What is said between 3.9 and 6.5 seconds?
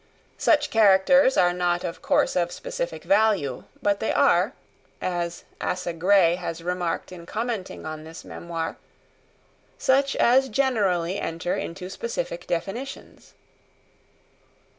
they are, as Asa Gray